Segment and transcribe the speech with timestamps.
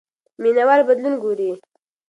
[0.41, 1.51] مینه وال بدلون ګوري.